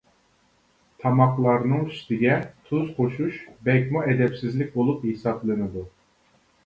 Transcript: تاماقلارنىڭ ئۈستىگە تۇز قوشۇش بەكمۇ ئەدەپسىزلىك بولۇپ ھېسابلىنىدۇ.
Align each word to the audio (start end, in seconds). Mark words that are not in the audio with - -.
تاماقلارنىڭ 1.03 1.83
ئۈستىگە 1.91 2.39
تۇز 2.69 2.89
قوشۇش 2.95 3.37
بەكمۇ 3.69 4.03
ئەدەپسىزلىك 4.07 4.73
بولۇپ 4.79 5.07
ھېسابلىنىدۇ. 5.13 5.85